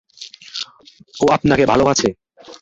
[1.21, 2.09] ও আপনাকে ভালোবাসে।